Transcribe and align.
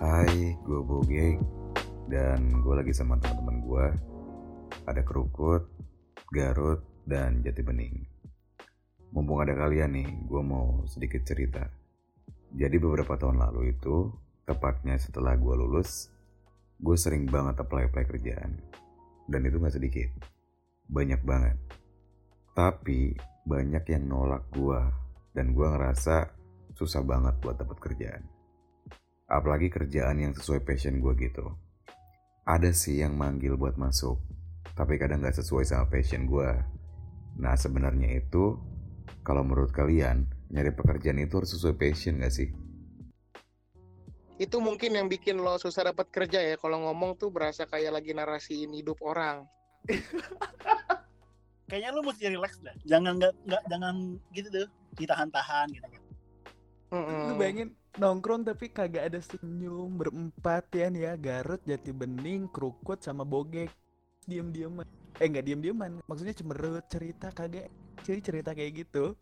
Hai, 0.00 0.56
gue 0.60 0.80
Bogey 0.84 1.40
dan 2.08 2.60
gue 2.60 2.74
lagi 2.76 2.92
sama 2.92 3.16
teman-teman 3.16 3.56
gue. 3.64 3.86
Ada 4.84 5.00
Kerukut, 5.00 5.64
Garut, 6.28 6.84
dan 7.08 7.40
Jati 7.40 7.64
Bening. 7.64 8.04
Mumpung 9.16 9.40
ada 9.40 9.56
kalian 9.56 9.96
nih, 9.96 10.08
gue 10.28 10.42
mau 10.44 10.84
sedikit 10.84 11.24
cerita. 11.24 11.64
Jadi 12.52 12.76
beberapa 12.76 13.16
tahun 13.16 13.40
lalu 13.40 13.72
itu, 13.78 14.12
tepatnya 14.44 15.00
setelah 15.00 15.38
gue 15.38 15.54
lulus, 15.54 16.10
gue 16.76 16.96
sering 16.98 17.24
banget 17.24 17.56
apply-apply 17.62 18.04
kerjaan. 18.04 18.58
Dan 19.30 19.46
itu 19.46 19.56
gak 19.62 19.74
sedikit. 19.74 20.10
Banyak 20.90 21.22
banget. 21.22 21.56
Tapi 22.54 23.14
banyak 23.50 23.82
yang 23.90 24.06
nolak 24.06 24.46
gue. 24.54 24.78
Dan 25.34 25.50
gue 25.58 25.66
ngerasa 25.66 26.30
susah 26.78 27.02
banget 27.02 27.34
buat 27.42 27.58
dapat 27.58 27.82
kerjaan. 27.82 28.22
Apalagi 29.26 29.66
kerjaan 29.66 30.22
yang 30.22 30.30
sesuai 30.30 30.62
passion 30.62 31.02
gue 31.02 31.18
gitu. 31.18 31.50
Ada 32.46 32.70
sih 32.70 33.02
yang 33.02 33.18
manggil 33.18 33.58
buat 33.58 33.74
masuk, 33.74 34.18
tapi 34.78 34.98
kadang 34.98 35.26
gak 35.26 35.38
sesuai 35.38 35.66
sama 35.66 35.90
passion 35.90 36.30
gue. 36.30 36.50
Nah 37.42 37.54
sebenarnya 37.58 38.22
itu, 38.22 38.58
kalau 39.26 39.42
menurut 39.42 39.74
kalian, 39.74 40.30
nyari 40.50 40.70
pekerjaan 40.70 41.18
itu 41.18 41.42
harus 41.42 41.50
sesuai 41.54 41.74
passion 41.74 42.22
gak 42.22 42.34
sih? 42.34 42.50
itu 44.40 44.56
mungkin 44.56 44.96
yang 44.96 45.04
bikin 45.04 45.36
lo 45.36 45.60
susah 45.60 45.92
dapat 45.92 46.08
kerja 46.08 46.40
ya 46.40 46.56
kalau 46.56 46.88
ngomong 46.88 47.12
tuh 47.20 47.28
berasa 47.28 47.68
kayak 47.68 48.00
lagi 48.00 48.16
narasiin 48.16 48.72
hidup 48.72 48.96
orang 49.04 49.44
Kayaknya 51.70 51.90
lu 51.94 52.02
mesti 52.02 52.24
relax 52.26 52.52
dah. 52.60 52.74
Jangan 52.82 53.12
nggak 53.22 53.32
nggak 53.46 53.62
jangan 53.70 53.94
gitu 54.34 54.48
tuh 54.50 54.66
ditahan-tahan 54.98 55.66
gitu. 55.70 55.86
Mm-mm. 56.90 57.22
Lu 57.30 57.34
bayangin 57.38 57.70
nongkrong 57.94 58.42
tapi 58.42 58.66
kagak 58.70 59.14
ada 59.14 59.22
senyum 59.22 59.94
berempat 59.94 60.66
ya 60.74 60.90
nih 60.90 61.02
ya 61.06 61.12
Garut, 61.14 61.62
Jati 61.62 61.94
Bening, 61.94 62.50
Krukut 62.50 62.98
sama 63.02 63.22
Bogek 63.22 63.70
diem-dieman 64.26 64.86
eh 65.18 65.26
nggak 65.26 65.42
diem-dieman 65.42 65.98
maksudnya 66.06 66.30
cemerut 66.36 66.86
cerita 66.86 67.34
kagak 67.34 67.66
jadi 68.06 68.20
cerita 68.22 68.50
kayak 68.54 68.86
gitu 68.86 69.18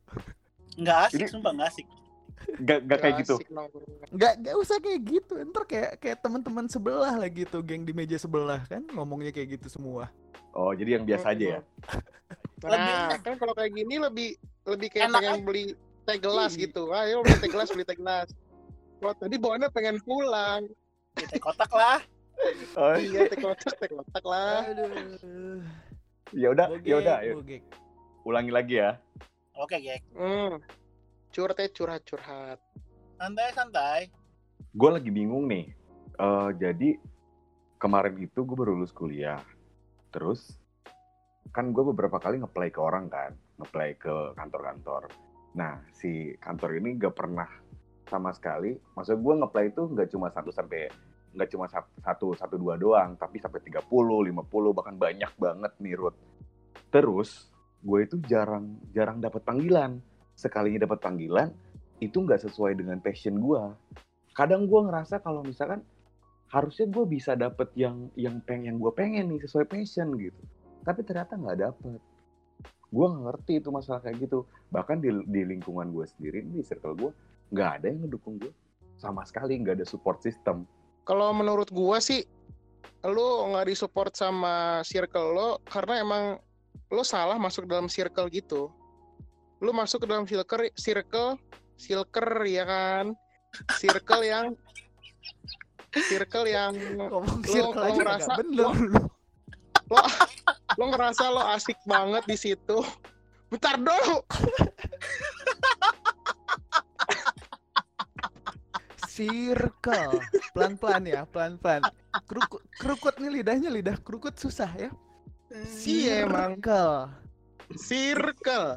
Nggak 0.77 0.97
asik, 1.09 1.19
Ini- 1.25 1.31
sumpah 1.33 1.53
nggak 1.57 1.71
asik. 1.75 1.87
Gak, 2.63 2.87
gak 2.87 2.99
kayak 3.03 3.15
gitu. 3.27 3.35
Nggak 4.15 4.33
nggak 4.47 4.57
usah 4.63 4.79
kayak 4.79 5.01
gitu 5.11 5.35
ntar 5.51 5.65
kayak 5.67 5.99
kayak 5.99 6.19
teman-teman 6.23 6.71
sebelah 6.71 7.19
lah 7.19 7.27
gitu 7.27 7.59
geng 7.67 7.83
di 7.83 7.91
meja 7.91 8.15
sebelah 8.15 8.63
kan 8.71 8.87
ngomongnya 8.95 9.35
kayak 9.35 9.59
gitu 9.59 9.67
semua 9.67 10.07
Oh, 10.55 10.71
jadi 10.71 10.99
yang 10.99 11.05
biasa 11.07 11.35
aja 11.35 11.45
ya. 11.59 11.61
Nah 12.65 13.15
kan 13.23 13.35
kalau 13.39 13.55
kayak 13.55 13.71
gini 13.71 14.03
lebih 14.03 14.35
lebih 14.67 14.89
kayak 14.91 15.15
Enak 15.15 15.21
pengen 15.23 15.41
beli 15.47 15.65
teh 16.09 16.19
gelas 16.19 16.57
gitu 16.59 16.91
ayo 16.91 17.23
beli 17.23 17.39
teh 17.39 17.51
gelas 17.51 17.69
beli 17.71 17.85
teh 17.87 17.95
gelas 17.95 18.29
kalau 18.99 19.15
tadi 19.15 19.37
bawaannya 19.39 19.69
pengen 19.71 19.97
pulang 20.03 20.67
Ya, 21.19 21.27
teh 21.27 21.43
kotak 21.43 21.71
lah. 21.75 21.99
Oh, 22.79 22.95
iya 22.95 23.27
teh 23.27 23.39
kotak 23.43 23.75
teh 23.75 23.91
kotak 23.91 24.23
lah 24.23 24.63
aduh 24.71 25.67
ya 26.31 26.53
udah, 26.53 26.67
ya 26.85 26.97
udah, 27.01 27.17
ulangi 28.23 28.53
lagi 28.53 28.75
ya. 28.79 29.01
Oke, 29.59 29.81
Gek. 29.81 30.05
hmm. 30.15 30.63
curhat 31.35 31.59
ya, 31.59 31.67
curhat 31.73 32.03
curhat 32.07 32.59
Santai, 33.19 33.51
santai. 33.51 34.01
Gue 34.79 34.91
lagi 34.95 35.11
bingung 35.11 35.51
nih. 35.51 35.75
Eh, 36.15 36.51
jadi 36.63 36.95
kemarin 37.83 38.15
itu 38.23 38.47
gue 38.47 38.55
baru 38.55 38.79
lulus 38.79 38.95
kuliah. 38.95 39.43
Terus 40.15 40.63
kan 41.53 41.73
gue 41.73 41.85
beberapa 41.95 42.21
kali 42.21 42.41
ngeplay 42.43 42.69
ke 42.69 42.81
orang 42.81 43.09
kan, 43.09 43.33
ngeplay 43.61 43.97
ke 43.97 44.37
kantor-kantor. 44.37 45.09
Nah, 45.57 45.81
si 45.97 46.37
kantor 46.39 46.79
ini 46.79 47.01
gak 47.01 47.17
pernah 47.17 47.49
sama 48.09 48.33
sekali. 48.33 48.73
Maksud 48.97 49.21
gue 49.21 49.35
ngeplay 49.45 49.69
itu 49.69 49.83
nggak 49.85 50.09
cuma 50.11 50.33
satu 50.33 50.49
sampai 50.49 50.89
nggak 51.29 51.49
cuma 51.53 51.69
sat- 51.69 51.93
satu 52.01 52.33
satu 52.33 52.57
dua 52.57 52.81
doang, 52.81 53.15
tapi 53.21 53.37
sampai 53.37 53.61
30, 53.61 53.85
50 54.25 54.73
bahkan 54.73 54.97
banyak 54.97 55.29
banget 55.37 55.73
nih 55.79 55.95
Ruth. 55.95 56.17
Terus 56.89 57.53
gue 57.85 57.99
itu 58.09 58.17
jarang 58.25 58.81
jarang 58.97 59.21
dapat 59.21 59.45
panggilan. 59.45 60.01
Sekalinya 60.33 60.89
dapat 60.89 61.05
panggilan 61.05 61.53
itu 62.01 62.17
nggak 62.25 62.49
sesuai 62.49 62.81
dengan 62.81 62.99
passion 63.05 63.37
gue. 63.37 63.63
Kadang 64.33 64.65
gue 64.65 64.81
ngerasa 64.89 65.21
kalau 65.21 65.45
misalkan 65.45 65.85
harusnya 66.49 66.89
gue 66.89 67.05
bisa 67.05 67.37
dapet 67.37 67.69
yang 67.77 68.09
yang 68.17 68.41
pengen 68.41 68.81
gue 68.81 68.93
pengen 68.97 69.29
nih 69.29 69.45
sesuai 69.45 69.69
passion 69.69 70.17
gitu. 70.17 70.41
Tapi 70.89 71.01
ternyata 71.05 71.37
nggak 71.37 71.59
dapet. 71.61 72.01
Gue 72.89 73.05
nggak 73.05 73.25
ngerti 73.29 73.53
itu 73.61 73.69
masalah 73.69 74.01
kayak 74.01 74.25
gitu. 74.25 74.49
Bahkan 74.73 74.97
di, 74.99 75.13
di 75.29 75.45
lingkungan 75.45 75.93
gue 75.93 76.09
sendiri, 76.09 76.41
di 76.41 76.65
circle 76.65 76.97
gue, 76.97 77.11
nggak 77.53 77.69
ada 77.77 77.87
yang 77.93 78.09
ngedukung 78.09 78.41
gue. 78.41 78.49
Sama 78.97 79.21
sekali 79.23 79.61
nggak 79.61 79.77
ada 79.77 79.87
support 79.87 80.19
system. 80.19 80.65
kalau 81.05 81.33
menurut 81.33 81.69
gua 81.69 82.01
sih 82.01 82.21
lu 83.01 83.29
nggak 83.49 83.65
disupport 83.67 84.13
sama 84.13 84.85
circle 84.85 85.33
lo 85.33 85.51
karena 85.65 86.05
emang 86.05 86.37
lo 86.89 87.01
salah 87.01 87.41
masuk 87.41 87.65
dalam 87.65 87.89
circle 87.89 88.29
gitu 88.29 88.69
lu 89.57 89.73
masuk 89.73 90.05
ke 90.05 90.07
dalam 90.07 90.29
circle 90.29 90.69
circle 90.77 91.41
circle 91.81 92.45
ya 92.45 92.69
kan 92.69 93.17
circle 93.81 94.21
yang 94.21 94.53
circle 95.97 96.45
yang 96.45 96.77
ngomong 97.01 97.41
Lo- 97.41 97.49
circle 97.49 97.73
lo 97.73 97.89
aja 97.89 98.01
ngerasa- 98.05 98.37
bener 98.37 98.57
lo 98.61 98.71
lo 99.89 100.01
ngerasa 100.87 101.27
lo 101.35 101.43
asik 101.55 101.75
banget 101.83 102.23
di 102.31 102.37
situ? 102.39 102.79
Bentar 103.51 103.75
dulu. 103.81 104.23
Circle. 109.11 110.23
Pelan-pelan 110.55 111.03
ya 111.03 111.27
pelan-pelan. 111.27 111.83
Kerukut 112.31 112.63
kerukut 112.79 113.15
nih 113.19 113.43
lidahnya 113.43 113.75
lidah 113.75 113.99
kerukut 114.07 114.39
susah 114.39 114.71
ya. 114.79 114.95
Iya, 115.83 116.29
emang. 116.29 116.61
circle. 116.63 117.11
Circle. 117.75 118.69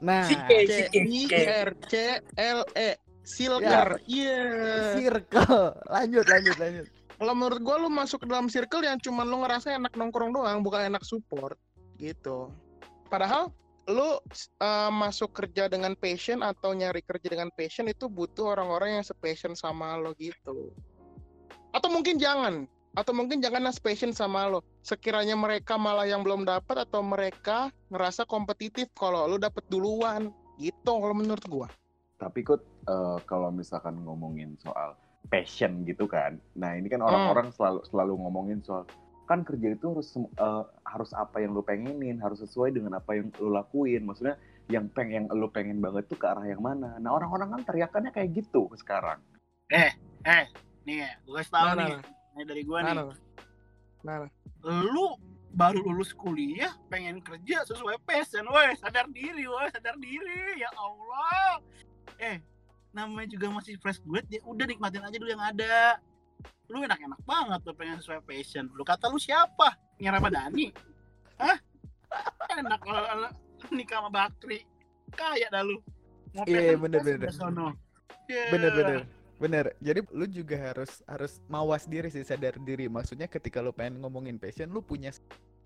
Nah 0.00 0.24
C 0.24 0.88
I. 0.96 1.28
R 1.28 1.76
C 1.84 2.22
L 2.40 2.64
E. 2.72 2.96
Silker, 3.20 4.00
iya. 4.08 4.96
circle. 4.96 5.76
Lanjut 5.86 6.24
lanjut 6.24 6.56
lanjut 6.56 6.99
Kalau 7.20 7.36
menurut 7.36 7.60
gua 7.60 7.76
lu 7.76 7.92
masuk 7.92 8.24
ke 8.24 8.26
dalam 8.32 8.48
circle 8.48 8.80
yang 8.80 8.96
cuman 8.96 9.28
lu 9.28 9.44
ngerasa 9.44 9.76
enak 9.76 9.92
nongkrong 9.92 10.32
doang, 10.32 10.64
bukan 10.64 10.88
enak 10.88 11.04
support 11.04 11.60
gitu. 12.00 12.48
Padahal 13.12 13.52
lu 13.92 14.16
eh, 14.40 14.88
masuk 14.88 15.36
kerja 15.36 15.68
dengan 15.68 15.92
passion 16.00 16.40
atau 16.40 16.72
nyari 16.72 17.04
kerja 17.04 17.28
dengan 17.28 17.52
passion 17.52 17.92
itu 17.92 18.08
butuh 18.08 18.56
orang-orang 18.56 18.96
yang 18.96 19.04
sepassion 19.04 19.52
sama 19.52 20.00
lo 20.00 20.16
gitu. 20.16 20.72
Atau 21.76 21.92
mungkin 21.92 22.16
jangan, 22.16 22.64
atau 22.96 23.12
mungkin 23.12 23.44
jangan 23.44 23.68
passion 23.84 24.16
sama 24.16 24.48
lo. 24.48 24.64
Sekiranya 24.80 25.36
mereka 25.36 25.76
malah 25.76 26.08
yang 26.08 26.24
belum 26.24 26.48
dapat 26.48 26.88
atau 26.88 27.04
mereka 27.04 27.68
ngerasa 27.92 28.24
kompetitif 28.24 28.88
kalau 28.96 29.28
lu 29.28 29.36
dapet 29.36 29.68
duluan 29.68 30.32
gitu 30.56 30.96
kalau 30.96 31.12
menurut 31.12 31.44
gua. 31.52 31.68
Tapi 32.16 32.48
kok 32.48 32.64
eh, 32.88 33.18
kalau 33.28 33.52
misalkan 33.52 34.00
ngomongin 34.08 34.56
soal 34.56 34.96
passion 35.28 35.84
gitu 35.84 36.08
kan, 36.08 36.40
nah 36.56 36.72
ini 36.72 36.88
kan 36.88 37.04
orang-orang 37.04 37.52
selalu 37.52 37.84
selalu 37.86 38.12
ngomongin 38.24 38.58
soal 38.64 38.88
kan 39.30 39.46
kerja 39.46 39.78
itu 39.78 39.86
harus 39.94 40.10
eh, 40.18 40.64
harus 40.82 41.10
apa 41.14 41.38
yang 41.38 41.54
lu 41.54 41.62
pengenin, 41.62 42.18
harus 42.18 42.42
sesuai 42.42 42.74
dengan 42.74 42.98
apa 42.98 43.14
yang 43.14 43.30
lu 43.38 43.54
lakuin. 43.54 44.02
Maksudnya 44.02 44.34
yang 44.66 44.90
pengen 44.90 45.30
yang 45.30 45.38
lu 45.38 45.46
pengen 45.46 45.78
banget 45.78 46.10
tuh 46.10 46.18
ke 46.18 46.26
arah 46.26 46.42
yang 46.42 46.58
mana. 46.58 46.98
Nah 46.98 47.14
orang-orang 47.14 47.54
kan 47.54 47.62
teriakannya 47.62 48.10
kayak 48.10 48.42
gitu 48.42 48.66
sekarang. 48.74 49.22
Eh, 49.70 49.94
nih, 50.82 51.06
gue 51.22 51.34
kasih 51.38 51.52
tahu 51.54 51.62
Nah, 51.62 51.74
nih. 51.78 51.90
nah, 51.94 52.02
Nih 52.34 52.44
dari 52.46 52.62
gue 52.66 52.78
Nah, 52.82 52.90
nih. 52.90 52.94
nah, 52.98 53.06
nah, 54.02 54.16
nah. 54.26 54.30
Lu 54.82 55.14
baru 55.54 55.78
lulus 55.78 56.10
kuliah 56.10 56.74
pengen 56.90 57.22
kerja 57.22 57.62
sesuai 57.70 58.02
passion, 58.02 58.46
woi 58.50 58.74
sadar 58.82 59.06
diri, 59.14 59.46
woi 59.46 59.70
sadar 59.70 59.94
diri, 59.98 60.58
ya 60.58 60.70
Allah. 60.74 61.62
Eh, 62.18 62.42
namanya 62.90 63.28
juga 63.30 63.46
masih 63.54 63.78
fresh 63.78 64.02
grade, 64.02 64.26
ya 64.30 64.40
udah 64.46 64.64
nikmatin 64.66 65.04
aja 65.04 65.16
dulu 65.16 65.30
yang 65.30 65.42
ada. 65.42 65.98
Lu 66.70 66.82
enak-enak 66.82 67.20
banget 67.26 67.60
tuh 67.66 67.74
pengen 67.74 67.98
sesuai 67.98 68.22
passion. 68.26 68.70
Lu 68.74 68.82
kata 68.86 69.10
lu 69.10 69.18
siapa? 69.18 69.74
Nya 69.98 70.14
Ramadhani? 70.14 70.70
Hah? 71.38 71.58
Enak 72.58 72.80
kalau 72.82 73.02
kalau 73.06 73.30
nikah 73.74 74.02
sama 74.02 74.10
Bakri. 74.10 74.66
Kaya 75.14 75.46
dah 75.50 75.62
lu. 75.66 75.78
Mau 76.34 76.46
Iya, 76.46 76.74
passion, 76.74 76.78
bener, 76.82 77.00
bener. 77.02 77.30
sono. 77.34 77.68
Ya. 78.30 78.46
bener 78.54 78.70
bener 78.70 79.00
bener 79.42 79.64
jadi 79.82 80.06
lu 80.14 80.22
juga 80.30 80.54
harus 80.54 81.02
harus 81.10 81.42
mawas 81.50 81.82
diri 81.90 82.14
sih 82.14 82.22
sadar 82.22 82.54
diri 82.62 82.86
maksudnya 82.86 83.26
ketika 83.26 83.58
lu 83.58 83.74
pengen 83.74 83.98
ngomongin 83.98 84.38
passion 84.38 84.70
lu 84.70 84.86
punya 84.86 85.10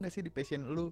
nggak 0.01 0.09
sih 0.09 0.25
di 0.25 0.33
passion 0.33 0.65
lu 0.73 0.89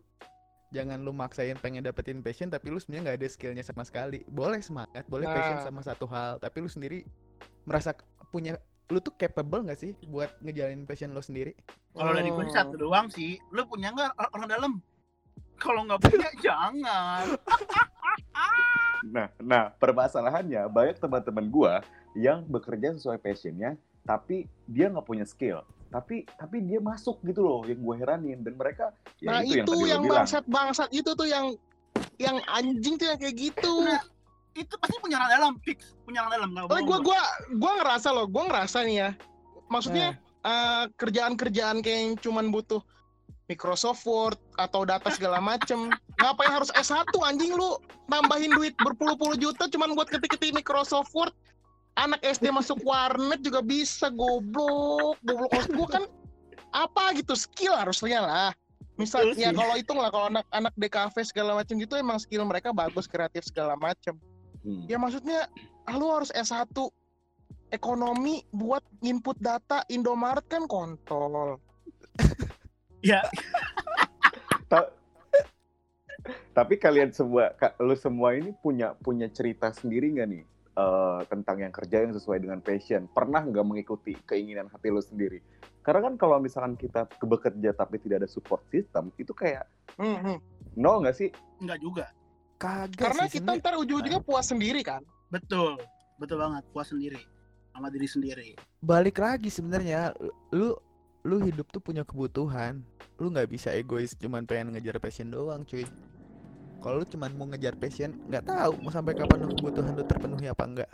jangan 0.73 0.99
lu 0.99 1.13
maksain 1.13 1.55
pengen 1.57 1.85
dapetin 1.85 2.19
passion 2.19 2.49
tapi 2.49 2.69
lu 2.69 2.81
sebenarnya 2.81 3.03
nggak 3.07 3.19
ada 3.21 3.29
skillnya 3.29 3.61
sama 3.61 3.85
sekali 3.85 4.25
boleh 4.27 4.59
semangat 4.59 5.05
boleh 5.07 5.29
passion 5.29 5.61
Nah. 5.61 5.65
sama 5.65 5.81
satu 5.81 6.09
hal 6.09 6.41
tapi 6.41 6.59
lu 6.59 6.69
sendiri 6.69 7.05
merasa 7.63 7.93
punya 8.29 8.57
lu 8.89 8.99
tuh 8.99 9.13
capable 9.15 9.63
nggak 9.63 9.79
sih 9.79 9.93
buat 10.05 10.33
ngejalanin 10.41 10.85
passion 10.85 11.13
lu 11.13 11.21
sendiri 11.21 11.53
Kalau 11.93 12.11
dari 12.11 12.27
gue 12.27 12.41
Oh. 12.41 12.49
satu 12.49 12.75
doang 12.75 13.07
sih. 13.07 13.37
Lu 13.49 13.65
punya 13.65 13.93
nggak 13.93 14.17
or- 14.17 14.33
orang 14.33 14.49
dalam? 14.49 14.73
Kalau 15.55 15.85
nggak 15.85 16.01
punya 16.03 16.29
jangan. 16.45 17.37
Nah, 19.03 19.29
nah 19.37 19.75
permasalahannya 19.75 20.63
banyak 20.69 20.97
teman-teman 20.97 21.51
gua 21.51 21.83
yang 22.15 22.47
bekerja 22.47 22.95
sesuai 22.95 23.19
passionnya, 23.19 23.75
tapi 24.03 24.47
dia 24.65 24.87
nggak 24.87 25.03
punya 25.03 25.27
skill. 25.27 25.67
Tapi 25.93 26.25
tapi 26.41 26.65
dia 26.65 26.81
masuk 26.81 27.21
gitu 27.23 27.45
loh, 27.45 27.61
yang 27.69 27.79
gue 27.85 27.97
heranin. 28.01 28.41
Dan 28.41 28.57
mereka 28.57 28.97
ya 29.21 29.29
nah 29.29 29.41
itu, 29.45 29.61
itu, 29.61 29.75
yang, 29.85 30.01
yang 30.01 30.03
bangsat 30.09 30.45
bangsat 30.49 30.89
itu 30.89 31.13
tuh 31.13 31.29
yang 31.29 31.53
yang 32.17 32.41
anjing 32.49 32.97
tuh 32.97 33.13
yang 33.13 33.19
kayak 33.21 33.37
gitu. 33.37 33.85
Nah, 33.85 34.01
itu 34.57 34.75
pasti 34.81 34.97
punya 35.01 35.17
orang 35.21 35.33
dalam 35.33 35.53
fix. 35.65 35.93
Punya 36.05 36.25
orang 36.25 36.33
dalam 36.41 36.51
Tapi 36.69 36.83
gue 36.85 36.89
gua. 36.89 36.99
gua. 37.05 37.23
gua 37.61 37.73
ngerasa 37.85 38.09
loh, 38.13 38.27
gua 38.29 38.43
ngerasa 38.49 38.79
nih 38.89 38.97
ya. 38.97 39.11
Maksudnya 39.69 40.09
eh, 40.45 40.85
kerjaan-kerjaan 40.97 41.85
kayak 41.85 41.99
yang 42.01 42.13
cuman 42.21 42.49
butuh 42.49 42.81
Microsoft 43.53 44.05
Word 44.09 44.41
atau 44.57 44.89
data 44.89 45.13
segala 45.13 45.41
macem. 45.41 45.93
Ngapain 46.21 46.53
harus 46.53 46.73
S1 46.73 47.05
anjing 47.21 47.53
lu? 47.53 47.77
Nambahin 48.09 48.53
duit 48.57 48.73
berpuluh-puluh 48.81 49.37
juta 49.41 49.69
cuman 49.69 49.97
buat 49.97 50.09
ketik-ketik 50.09 50.57
Microsoft 50.57 51.13
Word 51.13 51.33
anak 51.95 52.21
SD 52.25 52.49
masuk 52.49 52.81
warnet 52.83 53.41
juga 53.45 53.61
bisa 53.61 54.09
goblok. 54.09 55.21
Goblok 55.23 55.51
maksud 55.53 55.73
gua 55.77 55.89
kan 55.89 56.05
apa 56.73 57.13
gitu? 57.17 57.37
Skill 57.37 57.77
harusnya 57.77 58.21
lah. 58.25 58.51
Misal 59.01 59.33
Betul 59.33 59.41
ya 59.41 59.51
kalau 59.57 59.75
hitung 59.77 59.99
lah 60.01 60.13
kalau 60.13 60.29
anak 60.29 60.45
anak 60.53 60.73
DKV 60.77 61.17
segala 61.25 61.57
macam 61.57 61.75
gitu 61.81 61.97
emang 61.97 62.21
skill 62.21 62.45
mereka 62.45 62.77
bagus 62.77 63.09
kreatif 63.09 63.45
segala 63.49 63.73
macam 63.77 64.17
Hmm. 64.63 64.87
ya 64.87 64.95
maksudnya 64.95 65.51
ah, 65.91 65.99
lu 65.99 66.07
harus 66.07 66.31
S1 66.31 66.71
ekonomi 67.75 68.47
buat 68.55 68.79
input 69.03 69.35
data 69.43 69.83
Indomaret 69.91 70.47
kan 70.47 70.71
kontol. 70.71 71.59
ya. 73.03 73.27
Ta- 74.71 74.95
Tapi 76.55 76.79
kalian 76.79 77.11
semua, 77.11 77.51
lu 77.83 77.99
semua 77.99 78.39
ini 78.39 78.55
punya 78.63 78.95
punya 79.03 79.27
cerita 79.27 79.75
sendiri 79.75 80.15
nggak 80.15 80.29
nih 80.31 80.45
eh, 80.73 81.21
tentang 81.29 81.57
yang 81.61 81.71
kerja 81.71 82.03
yang 82.03 82.13
sesuai 82.13 82.39
dengan 82.41 82.59
passion? 82.59 83.05
Pernah 83.07 83.45
nggak 83.45 83.67
mengikuti 83.67 84.17
keinginan 84.25 84.69
hati 84.69 84.89
lu 84.89 85.01
sendiri? 85.01 85.39
Karena 85.83 86.09
kan 86.09 86.15
kalau 86.15 86.39
misalkan 86.39 86.75
kita 86.75 87.05
ke- 87.07 87.27
bekerja 87.27 87.75
tapi 87.75 87.99
tidak 87.99 88.25
ada 88.25 88.29
support 88.31 88.63
system, 88.69 89.11
itu 89.19 89.33
kayak 89.33 89.67
Hmm, 89.99 90.17
hmm. 90.17 90.39
nol 90.75 91.05
nggak 91.05 91.17
sih? 91.17 91.29
nggak 91.61 91.79
juga 91.79 92.07
Kagak 92.57 92.95
Karena 92.95 93.25
sih, 93.27 93.43
kita 93.43 93.59
ntar 93.59 93.75
ujung-ujungnya 93.75 94.23
puas 94.23 94.47
sendiri 94.47 94.81
kan. 94.81 95.03
betul 95.29 95.77
betul 96.17 96.39
banget 96.39 96.63
puas 96.71 96.87
sendiri 96.87 97.19
sama 97.73 97.89
diri 97.89 98.07
sendiri 98.07 98.49
balik 98.79 99.19
lagi 99.19 99.49
sebenarnya 99.49 100.13
lu 100.53 100.77
lu 101.25 101.37
hidup 101.43 101.67
tuh 101.73 101.81
punya 101.81 102.05
kebutuhan 102.05 102.85
lu 103.17 103.33
nggak 103.33 103.49
bisa 103.49 103.73
egois 103.73 104.15
cuman 104.15 104.45
pengen 104.45 104.77
ngejar 104.77 105.01
passion 105.01 105.27
doang 105.27 105.65
cuy 105.65 105.83
kalau 106.83 107.01
lu 107.01 107.07
cuman 107.07 107.31
mau 107.39 107.47
ngejar 107.49 107.79
passion 107.79 108.11
nggak 108.27 108.45
tahu 108.45 108.73
mau 108.83 108.91
sampai 108.91 109.15
kapan 109.15 109.47
lu 109.47 109.55
kebutuhan 109.55 109.95
lu 109.95 110.05
terpenuhi 110.05 110.51
apa 110.51 110.65
enggak 110.67 110.91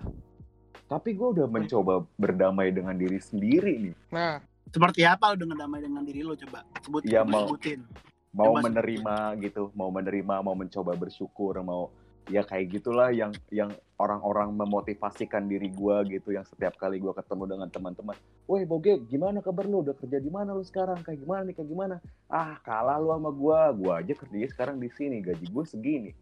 Tapi 0.89 1.13
gue 1.13 1.29
udah 1.37 1.45
mencoba 1.45 2.01
berdamai 2.17 2.73
dengan 2.73 2.97
diri 2.97 3.21
sendiri 3.21 3.77
nih. 3.77 3.95
Nah, 4.09 4.41
seperti 4.73 5.05
apa 5.05 5.37
lu 5.37 5.45
dengan 5.45 5.69
damai 5.69 5.85
dengan 5.85 6.01
diri 6.01 6.25
lu 6.25 6.33
coba 6.33 6.65
sebut 6.81 7.05
Iya, 7.05 7.29
coba 7.29 7.33
mau. 7.33 7.45
sebutin 7.45 7.81
Mau 8.29 8.53
Coba 8.53 8.69
menerima 8.69 9.17
gitu, 9.41 9.73
mau 9.73 9.89
menerima, 9.89 10.35
mau 10.45 10.53
mencoba 10.53 10.93
bersyukur, 10.97 11.57
mau 11.65 11.89
ya 12.29 12.45
kayak 12.45 12.69
gitulah 12.71 13.09
yang 13.11 13.33
yang 13.49 13.73
orang-orang 13.99 14.53
memotivasikan 14.55 15.49
diri 15.49 15.73
gua 15.73 16.05
gitu 16.07 16.31
yang 16.31 16.45
setiap 16.45 16.77
kali 16.79 17.01
gua 17.01 17.17
ketemu 17.17 17.45
dengan 17.57 17.69
teman-teman, 17.73 18.15
woi 18.47 18.63
Boge, 18.63 19.01
gimana 19.09 19.43
kabar 19.43 19.67
lu? 19.67 19.83
Udah 19.83 19.97
kerja 19.97 20.21
di 20.21 20.31
mana 20.31 20.55
lu 20.55 20.63
sekarang? 20.63 21.01
Kayak 21.03 21.25
gimana 21.25 21.43
nih? 21.49 21.55
Kayak 21.57 21.69
gimana? 21.73 21.95
Ah, 22.31 22.61
kalah 22.63 23.01
lu 23.01 23.11
sama 23.11 23.31
gua. 23.33 23.61
Gua 23.75 23.93
aja 24.05 24.13
kerjanya 24.15 24.49
sekarang 24.53 24.77
di 24.79 24.87
sini, 24.95 25.19
gaji 25.25 25.49
gua 25.51 25.65
segini. 25.67 26.13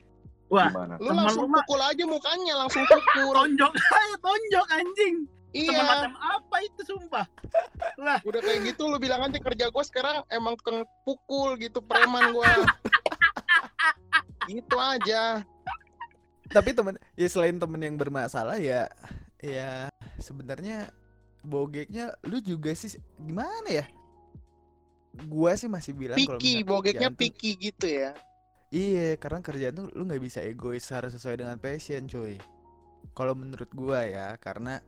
Wah. 0.47 0.71
Gimana? 0.71 0.95
lu 1.03 1.11
langsung 1.11 1.45
lu 1.45 1.51
mah- 1.51 1.67
pukul 1.67 1.81
aja 1.83 2.05
mukanya, 2.07 2.55
langsung 2.65 2.87
pukul. 2.91 3.35
tonjok 3.35 3.73
ayo 3.75 4.15
tonjok 4.23 4.67
anjing 4.73 5.17
teman 5.57 5.73
iya, 5.73 5.81
macam 5.89 6.13
apa 6.21 6.57
itu 6.69 6.81
sumpah 6.85 7.25
lah 7.97 8.21
udah 8.29 8.45
kayak 8.45 8.61
gitu 8.69 8.93
lu 8.93 9.01
bilang 9.01 9.25
aja 9.25 9.41
kerja 9.41 9.73
gua 9.73 9.81
sekarang 9.89 10.21
emang 10.29 10.53
tukang 10.61 10.85
pukul 11.03 11.57
gitu 11.57 11.81
preman 11.81 12.31
gua. 12.37 12.47
gitu 14.47 14.77
aja. 14.79 15.43
Tapi 16.51 16.71
temen 16.73 16.95
ya 17.19 17.29
selain 17.29 17.57
temen 17.59 17.81
yang 17.83 17.97
bermasalah 17.99 18.57
ya 18.59 18.87
ya 19.43 19.91
sebenarnya 20.23 20.89
bogeknya 21.47 22.15
lu 22.27 22.43
juga 22.43 22.75
sih 22.75 22.97
gimana 23.21 23.69
ya 23.71 23.87
gua 25.27 25.57
sih 25.57 25.69
masih 25.71 25.97
bilang 25.97 26.21
kalau 26.29 26.39
Piki, 26.39 26.61
bogeknya 26.63 27.09
tuh- 27.09 27.17
piki 27.17 27.51
gitu 27.57 27.87
ya. 27.89 28.13
Iya, 28.69 29.17
karena 29.17 29.41
kerjaan 29.41 29.75
tuh 29.79 29.87
lu 29.97 30.05
nggak 30.05 30.21
bisa 30.21 30.45
egois 30.45 30.85
harus 30.93 31.15
sesuai 31.17 31.41
dengan 31.41 31.57
passion, 31.57 32.05
cuy. 32.05 32.37
Kalau 33.17 33.33
menurut 33.33 33.71
gua 33.73 34.05
ya, 34.05 34.37
karena 34.37 34.83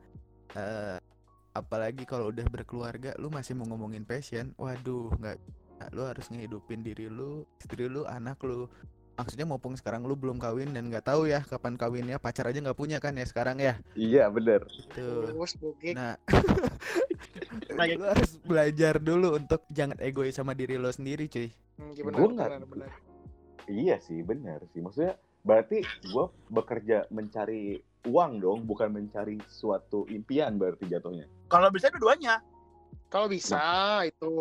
eh 0.53 0.99
apalagi 1.55 2.05
kalau 2.05 2.29
udah 2.29 2.45
berkeluarga, 2.51 3.17
lu 3.17 3.31
masih 3.33 3.57
mau 3.57 3.65
ngomongin 3.71 4.05
passion, 4.05 4.53
waduh, 4.59 5.09
nggak, 5.17 5.37
lu 5.95 6.05
harus 6.05 6.27
ngehidupin 6.29 6.85
diri 6.85 7.09
lu, 7.09 7.47
istri 7.57 7.89
lu, 7.89 8.05
anak 8.05 8.37
lu. 8.45 8.69
Maksudnya 9.19 9.43
mumpung 9.43 9.75
sekarang 9.75 10.07
lu 10.07 10.15
belum 10.15 10.39
kawin 10.39 10.71
dan 10.71 10.87
nggak 10.87 11.03
tahu 11.03 11.27
ya 11.27 11.43
kapan 11.43 11.75
kawinnya, 11.75 12.15
pacar 12.15 12.47
aja 12.47 12.55
nggak 12.55 12.79
punya 12.79 13.03
kan 13.03 13.11
ya 13.19 13.27
sekarang 13.27 13.59
ya. 13.59 13.75
Iya, 13.91 14.31
bener. 14.31 14.63
Bogek. 15.59 15.91
Nah, 15.91 16.15
Lagi. 17.75 17.95
lu 17.99 18.07
harus 18.07 18.39
belajar 18.39 18.95
dulu 18.95 19.35
untuk 19.35 19.67
jangan 19.67 19.99
egois 19.99 20.39
sama 20.39 20.55
diri 20.55 20.79
lo 20.79 20.87
sendiri, 20.87 21.27
cuy. 21.27 21.51
Hmm? 21.75 21.91
Gua 21.99 22.31
nggak-. 22.31 22.63
Iya 23.67 23.99
sih, 23.99 24.23
benar 24.23 24.63
sih. 24.71 24.79
Maksudnya 24.79 25.19
berarti 25.43 25.83
gua 26.15 26.31
bekerja 26.47 27.03
mencari 27.11 27.75
uang 28.07 28.39
dong, 28.39 28.59
bukan 28.63 28.87
mencari 28.95 29.35
suatu 29.51 30.07
impian 30.07 30.55
berarti 30.55 30.87
jatuhnya. 30.87 31.27
kalau 31.51 31.67
bisa 31.67 31.91
dua-duanya 31.91 32.39
Kalau 33.09 33.25
bisa 33.27 33.59
itu. 34.05 34.31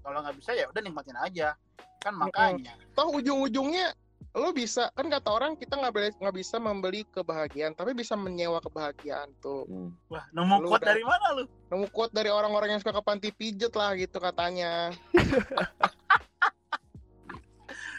kalau 0.00 0.22
nggak 0.22 0.38
bisa 0.38 0.54
ya 0.54 0.64
udah 0.70 0.80
nikmatin 0.80 1.18
aja 1.18 1.52
kan 1.98 2.14
makanya 2.14 2.72
Toh 2.94 3.10
ujung-ujungnya 3.10 3.90
lo 4.34 4.50
bisa 4.50 4.90
kan 4.98 5.06
kata 5.06 5.30
orang 5.30 5.54
kita 5.54 5.78
nggak 5.78 5.94
boleh 5.94 6.10
nggak 6.18 6.34
bisa 6.34 6.58
membeli 6.58 7.06
kebahagiaan 7.06 7.70
tapi 7.70 7.94
bisa 7.94 8.18
menyewa 8.18 8.58
kebahagiaan 8.58 9.30
tuh. 9.38 9.62
Hmm. 9.70 9.94
wah 10.10 10.26
nemu 10.34 10.66
quote 10.66 10.82
udah- 10.82 10.90
dari 10.90 11.04
mana 11.06 11.26
lu? 11.38 11.46
Nemu 11.70 11.86
quote 11.94 12.10
dari 12.10 12.34
orang-orang 12.34 12.74
yang 12.74 12.82
suka 12.82 12.98
ke 12.98 13.02
panti 13.06 13.30
pijet 13.30 13.70
lah 13.78 13.94
gitu 13.94 14.18
katanya. 14.18 14.90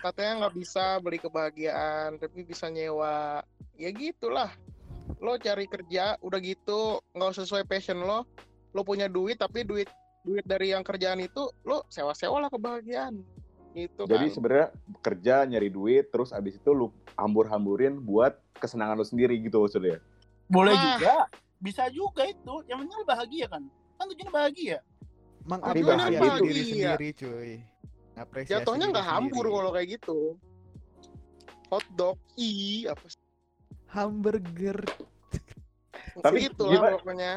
Katanya 0.04 0.46
nggak 0.46 0.56
bisa 0.60 1.00
beli 1.02 1.18
kebahagiaan 1.24 2.20
tapi 2.20 2.44
bisa 2.44 2.68
nyewa. 2.68 3.40
Ya 3.80 3.90
gitulah. 3.96 4.52
Lo 5.24 5.40
cari 5.40 5.72
kerja 5.72 6.20
udah 6.20 6.40
gitu 6.44 7.00
nggak 7.16 7.32
sesuai 7.32 7.64
passion 7.64 8.04
lo 8.04 8.28
lo 8.76 8.84
punya 8.84 9.08
duit 9.08 9.40
tapi 9.40 9.64
duit 9.64 9.88
duit 10.28 10.44
dari 10.44 10.76
yang 10.76 10.84
kerjaan 10.84 11.24
itu 11.24 11.48
lo 11.64 11.88
sewa-sewa 11.88 12.44
lah 12.44 12.52
kebahagiaan 12.52 13.24
gitu 13.76 14.02
Jadi 14.06 14.26
kan 14.26 14.34
sebenarnya 14.34 14.68
kerja 15.00 15.36
nyari 15.44 15.68
duit, 15.68 16.08
terus 16.08 16.32
abis 16.32 16.56
itu 16.56 16.72
lu 16.72 16.88
hambur-hamburin 17.14 18.00
buat 18.00 18.34
kesenangan 18.56 18.96
lu 18.96 19.04
sendiri 19.04 19.36
gitu 19.38 19.60
maksudnya. 19.60 20.00
boleh 20.46 20.72
Wah. 20.72 20.84
juga 20.96 21.16
bisa 21.58 21.84
juga 21.90 22.24
itu 22.24 22.54
yang 22.66 22.80
penting 22.80 22.96
lu 22.96 23.06
bahagia 23.06 23.46
kan 23.48 23.64
kan 23.96 24.06
tujuannya 24.06 24.32
bahagia 24.32 24.78
Mengapresiasi 25.44 25.86
bahagia. 26.16 26.42
diri 26.42 26.62
sendiri, 26.64 27.08
cuy. 27.14 27.54
Apresiasi 28.16 28.52
jatuhnya 28.56 28.86
nggak 28.88 29.06
hambur 29.06 29.46
kalau 29.46 29.70
kayak 29.72 29.88
gitu 29.96 30.38
hotdog 31.68 32.16
i 32.36 32.52
apa 32.86 33.06
sih 33.06 33.22
hamburger 33.88 34.80
Tapi 36.16 36.38
gitu 36.46 36.64
gimana- 36.66 36.94
lah 36.94 36.98
pokoknya 36.98 37.32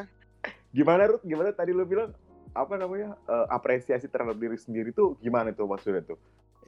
Gimana 0.69 1.01
Ruth? 1.07 1.23
Gimana 1.23 1.49
tadi 1.49 1.71
lu 1.71 1.81
bilang 1.83 2.13
apa 2.53 2.73
namanya 2.75 3.15
eh, 3.29 3.47
apresiasi 3.53 4.09
terhadap 4.09 4.37
diri 4.37 4.57
sendiri 4.57 4.89
tuh 4.93 5.15
gimana 5.21 5.53
tuh 5.53 5.69
maksudnya 5.69 6.01
tuh? 6.03 6.19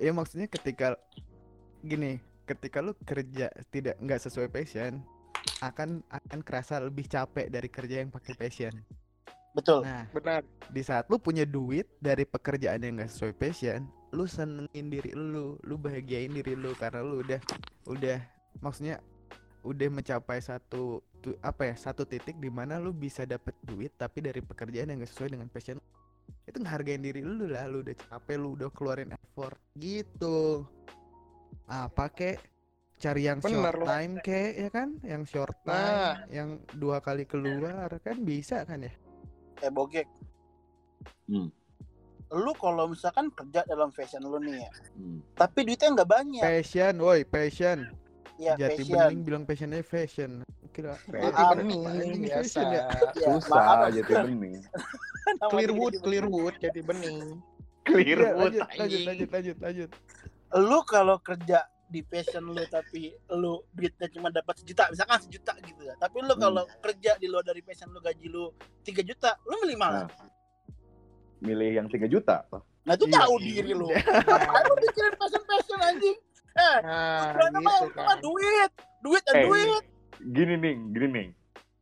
ya 0.01 0.11
maksudnya 0.15 0.49
ketika 0.49 0.97
gini 1.85 2.17
ketika 2.49 2.81
lu 2.81 2.97
kerja 3.05 3.53
tidak 3.69 3.95
nggak 4.01 4.21
sesuai 4.21 4.49
passion 4.49 5.01
akan 5.61 6.01
akan 6.09 6.39
kerasa 6.41 6.81
lebih 6.81 7.05
capek 7.05 7.49
dari 7.49 7.69
kerja 7.69 8.01
yang 8.01 8.09
pakai 8.13 8.33
passion. 8.37 8.73
Betul. 9.51 9.83
Nah 9.83 10.07
benar. 10.09 10.41
di 10.71 10.81
saat 10.81 11.05
lu 11.11 11.19
punya 11.19 11.43
duit 11.43 11.85
dari 11.99 12.23
pekerjaan 12.23 12.81
yang 12.81 13.01
nggak 13.01 13.11
sesuai 13.11 13.35
passion 13.35 13.83
lu 14.11 14.27
senengin 14.27 14.87
diri 14.91 15.11
lu 15.15 15.59
lu 15.63 15.75
bahagiain 15.79 16.31
diri 16.31 16.55
lu 16.55 16.71
karena 16.75 17.03
lu 17.03 17.23
udah 17.23 17.39
udah 17.87 18.19
maksudnya 18.59 18.99
udah 19.61 19.89
mencapai 19.91 20.39
satu 20.39 20.83
tu- 21.15 21.37
apa 21.39 21.69
ya 21.69 21.75
satu 21.75 22.01
titik 22.01 22.35
di 22.35 22.49
mana 22.49 22.75
lu 22.75 22.91
bisa 22.91 23.23
dapet 23.23 23.53
duit 23.61 23.93
tapi 23.93 24.19
dari 24.19 24.39
pekerjaan 24.39 24.89
yang 24.89 24.99
gak 24.99 25.11
sesuai 25.11 25.29
dengan 25.31 25.47
passion 25.47 25.77
lu. 25.77 25.85
itu 26.43 26.57
ngehargain 26.57 26.99
diri 26.99 27.21
lu 27.21 27.45
lah 27.45 27.65
lu 27.65 27.81
udah 27.81 27.93
capek 27.93 28.35
lu 28.35 28.55
udah 28.55 28.69
keluarin 28.69 29.11
effort 29.11 29.55
gitu 29.75 30.65
apa 31.65 32.09
kek 32.09 32.37
cari 32.97 33.23
yang 33.23 33.37
Bener 33.39 33.53
short 33.63 33.77
loh. 33.77 33.87
time 33.87 34.13
kek 34.19 34.51
ya 34.55 34.69
kan 34.69 34.89
yang 35.01 35.23
short 35.23 35.53
time 35.61 35.77
Nah. 35.93 36.15
yang 36.27 36.49
dua 36.71 36.97
kali 36.99 37.23
keluar 37.23 37.89
kan 37.99 38.17
bisa 38.19 38.61
kan 38.63 38.81
ya 38.81 38.93
eh 39.59 39.69
bogek 39.69 40.09
Hmm. 41.25 41.47
lu 42.29 42.51
kalau 42.53 42.87
misalkan 42.87 43.29
kerja 43.29 43.63
dalam 43.63 43.89
fashion 43.89 44.21
lu 44.21 44.37
nih 44.37 44.57
ya 44.59 44.71
Hmm. 44.93 45.19
tapi 45.33 45.63
duitnya 45.63 45.93
nggak 45.93 46.09
banyak 46.09 46.41
passion 46.41 46.93
woi 46.97 47.21
passion 47.23 47.85
ya 48.41 48.53
Jati 48.57 48.81
passion. 48.81 48.97
bening 48.99 49.21
bilang 49.21 49.43
passionnya 49.45 49.81
fashion. 49.81 50.31
Kira 50.69 50.97
Jati 51.05 51.37
Ah, 51.37 51.53
bening 51.53 51.81
biasa. 52.19 52.35
fashion 52.41 52.65
ya. 52.67 52.83
Ya, 53.13 53.27
Susah 53.29 53.63
jadi 53.87 54.13
bening. 54.25 54.55
Clearwood, 55.47 55.93
Clearwood 55.99 56.55
jadi 56.57 56.81
bening. 56.81 57.37
Clear 57.81 58.19
Iya, 58.19 58.31
wood, 58.35 58.53
lanjut, 58.71 59.01
lanjut, 59.03 59.29
lanjut, 59.31 59.57
lanjut. 59.59 59.89
Lu 60.53 60.79
kalau 60.83 61.17
kerja 61.17 61.63
di 61.87 62.01
passion 62.01 62.45
lu 62.45 62.63
tapi 62.65 63.11
lu 63.31 63.59
duitnya 63.69 64.07
cuma 64.07 64.29
dapat 64.29 64.55
sejuta 64.57 64.87
misalkan 64.87 65.19
sejuta 65.19 65.51
gitu 65.59 65.83
ya 65.83 65.91
tapi 65.97 66.23
lu 66.23 66.31
Hmm. 66.31 66.39
kalau 66.41 66.63
kerja 66.79 67.19
di 67.19 67.27
luar 67.27 67.43
dari 67.43 67.59
passion 67.59 67.91
lu 67.91 67.99
gaji 67.99 68.31
lu 68.31 68.47
3 68.79 69.03
juta 69.03 69.35
lu 69.43 69.59
milih 69.59 69.75
mana 69.75 70.01
Nah. 70.01 70.09
Milih 71.41 71.71
yang 71.73 71.87
3 71.87 72.07
juta. 72.07 72.47
nah 72.81 72.95
itu 72.95 73.05
Iya. 73.05 73.17
tahu 73.19 73.33
diri 73.37 73.71
lu 73.71 73.91
ngapain 73.91 74.63
lu 74.63 74.75
mikirin 74.79 75.13
passion 75.13 75.43
passion 75.43 75.79
anjing 75.79 76.15
eh 76.53 76.77
Nah, 76.81 77.31
gitu 77.53 77.63
mah 77.63 77.79
kan. 77.89 78.17
duit 78.19 78.71
duit 78.99 79.23
dan 79.23 79.35
Eh, 79.35 79.45
duit 79.45 79.83
Gini 80.21 80.53
nih, 80.53 80.75
gini 80.91 81.07
nih. 81.09 81.27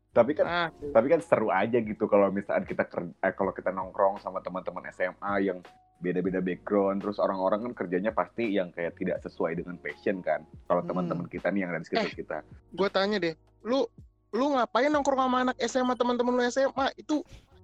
Tapi 0.10 0.32
kan 0.32 0.46
Nah, 0.46 0.68
tapi 0.90 1.08
kan 1.08 1.20
seru 1.20 1.50
aja 1.50 1.76
gitu 1.76 2.06
kalau 2.06 2.30
misalkan 2.30 2.64
kita 2.64 2.84
ker- 2.84 3.14
eh, 3.20 3.32
kalau 3.32 3.52
kita 3.52 3.70
nongkrong 3.70 4.18
sama 4.18 4.40
teman-teman 4.40 4.88
SMA 4.90 5.44
yang 5.44 5.60
beda-beda 6.00 6.40
background 6.40 7.04
terus 7.04 7.20
orang-orang 7.20 7.60
kan 7.62 7.74
kerjanya 7.76 8.10
pasti 8.10 8.48
yang 8.50 8.72
kayak 8.72 8.96
tidak 8.96 9.20
sesuai 9.20 9.52
dengan 9.54 9.76
passion 9.78 10.24
kan 10.24 10.42
kalau 10.64 10.80
Hmm. 10.80 10.88
teman-teman 10.88 11.28
kita 11.28 11.52
nih 11.52 11.60
yang 11.60 11.70
ada 11.70 11.80
di 11.80 11.86
sekitar 11.86 12.10
kita 12.10 12.38
gue 12.72 12.90
tanya 12.90 13.20
deh, 13.20 13.36
lu 13.62 13.84
lu 14.32 14.46
ngapain 14.50 14.88
nongkrong 14.88 15.20
sama 15.20 15.38
anak 15.44 15.58
SMA 15.60 15.94
teman-teman 15.94 16.32
lu 16.32 16.44
SMA 16.46 16.96
itu 16.96 17.20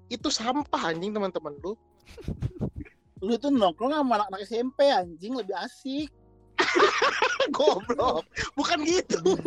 itu 0.08 0.28
sampah 0.28 0.92
anjing 0.92 1.16
teman-teman 1.16 1.56
lu. 1.58 1.80
lu 3.24 3.34
tuh 3.38 3.50
nongkrong 3.50 3.96
sama 3.96 4.20
anak-anak 4.20 4.42
SMP 4.44 4.92
anjing 4.92 5.34
lebih 5.34 5.56
asik 5.56 6.12
Goblok. 7.56 8.26
Bukan 8.56 8.80
gitu. 8.84 9.20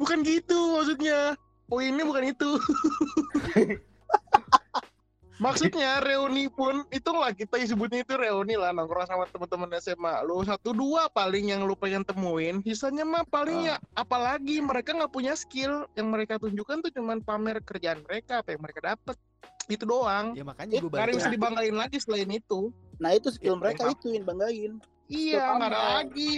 Bukan 0.00 0.18
gitu 0.26 0.58
maksudnya. 0.78 1.36
Poinnya 1.72 2.04
bukan 2.04 2.36
itu. 2.36 2.60
Maksudnya 5.42 5.98
reuni 5.98 6.46
pun 6.46 6.86
itulah 6.94 7.34
kita 7.34 7.58
sebutnya 7.66 8.06
itu 8.06 8.14
reuni 8.14 8.54
lah 8.54 8.70
nongkrong 8.70 9.10
sama 9.10 9.26
teman-teman 9.26 9.74
SMA. 9.82 10.22
Lu 10.22 10.46
satu 10.46 10.70
dua 10.70 11.10
paling 11.10 11.50
yang 11.50 11.66
lu 11.66 11.74
pengen 11.74 12.06
temuin, 12.06 12.62
sisanya 12.62 13.02
mah 13.02 13.26
paling 13.26 13.66
ya 13.66 13.82
apalagi 13.98 14.62
mereka 14.62 14.94
nggak 14.94 15.10
punya 15.10 15.34
skill 15.34 15.90
yang 15.98 16.14
mereka 16.14 16.38
tunjukkan 16.38 16.86
tuh 16.86 16.94
cuman 16.94 17.18
pamer 17.26 17.58
kerjaan 17.58 18.06
mereka 18.06 18.38
apa 18.38 18.54
yang 18.54 18.62
mereka 18.62 18.94
dapat. 18.94 19.18
Itu 19.66 19.82
doang. 19.82 20.38
Ya 20.38 20.46
makanya 20.46 20.78
gue 20.78 21.18
bisa 21.18 21.26
dibanggain 21.26 21.74
lagi 21.74 21.98
selain 21.98 22.30
itu. 22.30 22.70
Nah 23.02 23.10
itu 23.10 23.28
skill 23.28 23.54
Ya, 23.54 23.60
mereka 23.60 23.82
itu 23.90 24.06
yang 24.08 24.22
banggain 24.24 24.72
Iya, 25.10 25.42
nggak 25.58 25.58
pamer. 25.60 25.72
lagi. 25.98 26.32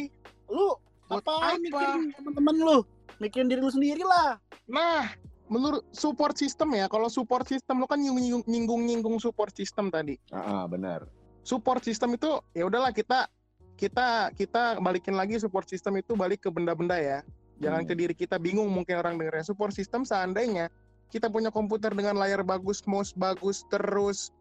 lu 0.47 0.69
Buat 1.05 1.21
apa 1.21 1.33
apa? 1.37 1.57
mikirin 1.59 2.03
teman-teman 2.11 2.57
lu 2.59 2.79
mikirin 3.19 3.47
diri 3.47 3.61
lu 3.61 3.69
sendiri 3.69 4.01
lah 4.03 4.41
Nah, 4.65 5.13
menurut 5.47 5.85
support 5.91 6.33
system 6.35 6.73
ya, 6.73 6.89
kalau 6.89 7.07
support 7.07 7.45
system 7.45 7.77
lu 7.77 7.87
kan 7.87 8.01
nyinggung- 8.01 8.43
nyinggung-nyinggung 8.45 9.21
support 9.21 9.53
system 9.53 9.89
tadi. 9.89 10.17
ah 10.31 10.41
ah, 10.41 10.65
benar 10.65 11.05
Support 11.45 11.85
system 11.85 12.17
itu 12.17 12.27
ya 12.51 12.65
udahlah 12.65 12.89
kita 12.91 13.29
kita 13.77 14.33
kita 14.33 14.81
balikin 14.81 15.13
lagi 15.13 15.37
support 15.37 15.69
system 15.69 15.99
itu 15.99 16.15
balik 16.15 16.41
ke 16.41 16.49
benda-benda 16.49 16.97
ya. 16.97 17.21
Jangan 17.55 17.85
Hmm. 17.85 17.89
ke 17.89 17.95
diri 17.95 18.15
kita 18.15 18.39
bingung 18.39 18.67
mungkin 18.67 18.97
orang 18.97 19.15
dengernya. 19.15 19.45
Support 19.45 19.71
system 19.71 20.03
seandainya 20.03 20.73
kita 21.07 21.29
punya 21.29 21.51
komputer 21.51 21.93
dengan 21.93 22.17
layar 22.17 22.41
bagus, 22.41 22.81
mouse 22.83 23.13
bagus, 23.13 23.61
terus 23.69 24.33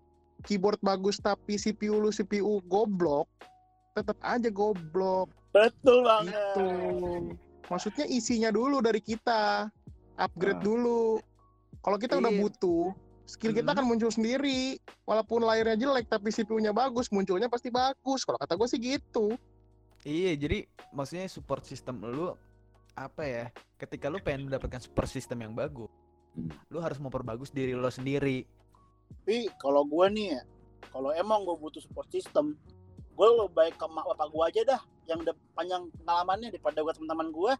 keyboard 0.44 0.80
bagus 0.80 1.18
tapi 1.18 1.56
CPU 1.56 2.04
lu 2.04 2.10
CPU 2.12 2.60
goblok, 2.68 3.28
tetap 3.96 4.18
aja 4.22 4.50
goblok 4.50 5.32
betul 5.54 6.02
banget 6.02 6.34
gitu. 6.34 6.66
Maksudnya 7.70 8.06
isinya 8.10 8.50
dulu 8.50 8.82
dari 8.82 9.00
kita, 9.00 9.70
upgrade 10.18 10.60
Ah. 10.60 10.66
dulu. 10.66 11.22
Kalau 11.80 11.98
kita 11.98 12.20
udah 12.20 12.32
Iya. 12.32 12.42
butuh, 12.42 12.92
skill 13.24 13.54
kita 13.54 13.72
Hmm. 13.72 13.78
akan 13.80 13.86
muncul 13.88 14.12
sendiri. 14.12 14.78
Walaupun 15.06 15.46
layarnya 15.46 15.78
jelek 15.80 16.10
tapi 16.10 16.30
CPU-nya 16.30 16.74
bagus, 16.74 17.08
munculnya 17.08 17.48
pasti 17.48 17.70
bagus. 17.70 18.26
Kalau 18.26 18.36
kata 18.36 18.58
gue 18.58 18.68
sih 18.68 18.82
gitu. 18.82 19.38
Iya, 20.04 20.36
jadi 20.36 20.68
maksudnya 20.92 21.30
support 21.32 21.64
system 21.64 22.04
lu 22.04 22.36
apa 22.94 23.24
ya? 23.24 23.46
Ketika 23.80 24.12
lu 24.12 24.20
pengen 24.20 24.52
mendapatkan 24.52 24.84
support 24.84 25.08
system 25.08 25.40
yang 25.44 25.54
bagus, 25.56 25.88
Hmm. 26.36 26.52
lu 26.68 26.82
harus 26.82 27.00
memperbagus 27.00 27.54
diri 27.54 27.78
lo 27.78 27.88
sendiri. 27.88 28.44
Tapi 29.22 29.48
kalau 29.62 29.86
gue 29.86 30.06
nih 30.12 30.28
ya 30.38 30.42
kalau 30.90 31.10
emang 31.14 31.46
gue 31.46 31.56
butuh 31.58 31.80
support 31.80 32.10
system 32.10 32.58
gue 33.14 33.26
lebih 33.30 33.54
baik 33.54 33.76
ke 33.78 33.86
mak 33.88 34.04
bapak 34.10 34.28
gue 34.34 34.44
aja 34.50 34.62
dah 34.76 34.82
yang 35.06 35.20
udah 35.22 35.36
panjang 35.54 35.84
pengalamannya 36.02 36.50
daripada 36.50 36.80
gue 36.82 36.94
teman-teman 36.96 37.30
gue 37.30 37.54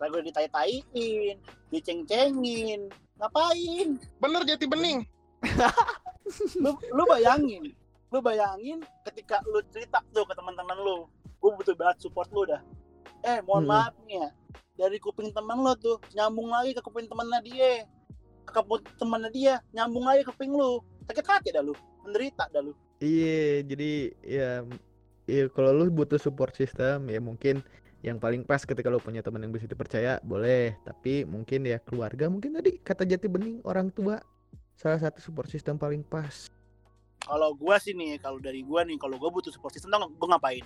lagi 0.00 0.10
gue 0.16 0.22
ditai-taiin 0.32 1.36
diceng-cengin 1.68 2.88
ngapain 3.20 3.88
Bener 4.16 4.42
Jati 4.48 4.64
Bening. 4.64 5.04
lu 6.64 6.72
lu 6.92 7.02
bayangin 7.04 7.72
lu 8.08 8.18
bayangin 8.24 8.80
ketika 9.08 9.44
lu 9.44 9.60
cerita 9.68 10.00
tuh 10.14 10.24
ke 10.24 10.32
teman-teman 10.32 10.76
lu 10.80 11.04
gue 11.40 11.50
butuh 11.56 11.74
banget 11.76 12.06
support 12.08 12.28
lu 12.32 12.48
dah 12.48 12.60
eh 13.24 13.44
mohon 13.44 13.68
Hmm. 13.68 13.72
maaf 13.76 13.94
nih 14.08 14.24
ya 14.24 14.28
dari 14.80 14.96
kuping 14.96 15.32
teman 15.36 15.60
lo 15.60 15.76
tuh 15.76 16.00
nyambung 16.16 16.48
lagi 16.48 16.72
ke 16.72 16.80
kuping 16.80 17.04
temennya 17.04 17.40
dia 17.44 17.84
ke 18.48 18.52
kuping 18.56 18.88
temennya 18.96 19.30
dia 19.32 19.54
nyambung 19.76 20.08
lagi 20.08 20.24
ke 20.24 20.32
kuping 20.32 20.56
lu 20.56 20.80
sakit 21.08 21.24
hati 21.24 21.48
dah 21.54 21.62
lu 21.64 21.72
menderita 22.04 22.50
dah 22.50 22.60
lu. 22.64 22.72
Iya, 23.00 23.64
jadi 23.64 23.92
ya 24.20 24.50
ya 25.24 25.44
kalau 25.54 25.72
lu 25.72 25.88
butuh 25.88 26.18
support 26.20 26.52
system 26.52 27.08
ya 27.08 27.22
mungkin 27.22 27.64
yang 28.00 28.16
paling 28.16 28.44
pas 28.48 28.64
ketika 28.64 28.88
lu 28.88 28.96
punya 28.96 29.20
teman 29.20 29.44
yang 29.44 29.52
bisa 29.52 29.68
dipercaya 29.68 30.20
boleh, 30.24 30.72
tapi 30.88 31.28
mungkin 31.28 31.68
ya 31.68 31.76
keluarga 31.80 32.32
mungkin 32.32 32.56
tadi 32.56 32.80
kata 32.80 33.04
Jati 33.04 33.28
Bening 33.28 33.60
orang 33.68 33.92
tua 33.92 34.20
salah 34.72 34.96
satu 34.96 35.20
support 35.20 35.48
system 35.52 35.76
paling 35.76 36.00
pas. 36.00 36.48
kalau 37.20 37.52
gua 37.52 37.76
sih 37.76 37.92
nih 37.92 38.16
kalau 38.16 38.40
dari 38.40 38.64
gua 38.64 38.80
nih 38.80 38.96
kalau 38.96 39.20
gua 39.20 39.28
butuh 39.28 39.52
support 39.52 39.76
system 39.76 39.92
tau 39.92 40.08
gua 40.16 40.36
ngapain? 40.36 40.64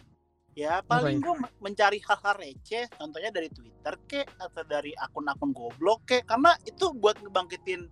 Ya 0.54 0.86
paling 0.86 1.18
gua 1.18 1.34
me- 1.34 1.54
mencari 1.58 1.98
hal-hal 1.98 2.38
receh 2.38 2.86
contohnya 2.94 3.34
dari 3.34 3.50
Twitter 3.50 3.94
kek 4.06 4.30
atau 4.38 4.62
dari 4.62 4.94
akun-akun 4.94 5.50
goblok 5.50 6.06
kek 6.06 6.22
karena 6.30 6.54
itu 6.62 6.94
buat 6.94 7.18
ngebangkitin 7.18 7.90